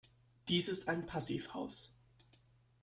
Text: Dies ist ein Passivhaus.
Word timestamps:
Dies 0.47 0.67
ist 0.67 0.87
ein 0.87 1.05
Passivhaus. 1.05 1.93